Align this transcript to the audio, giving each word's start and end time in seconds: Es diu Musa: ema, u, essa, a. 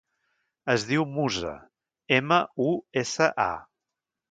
Es 0.73 0.85
diu 0.91 1.05
Musa: 1.17 1.51
ema, 2.19 2.41
u, 2.71 2.73
essa, 3.05 3.31
a. 3.47 3.49